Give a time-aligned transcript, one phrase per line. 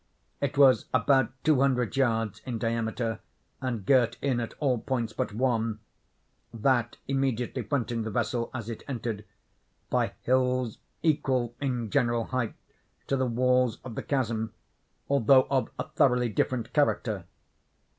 [0.41, 3.19] It was about two hundred yards in diameter,
[3.61, 10.13] and girt in at all points but one—that immediately fronting the vessel as it entered—by
[10.23, 12.55] hills equal in general height
[13.05, 14.55] to the walls of the chasm,
[15.07, 17.25] although of a thoroughly different character.